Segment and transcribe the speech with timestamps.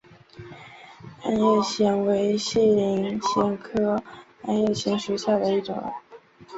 [1.21, 4.01] 鞍叶藓为细鳞藓科
[4.41, 5.93] 鞍叶藓属下的一个种。